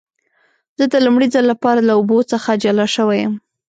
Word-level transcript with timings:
زه 0.77 0.85
د 0.93 0.95
لومړي 1.05 1.27
ځل 1.33 1.45
لپاره 1.51 1.79
له 1.87 1.93
اوبو 1.99 2.17
څخه 2.31 2.51
جلا 2.63 2.85
شوی 2.95 3.21
وم. 3.25 3.33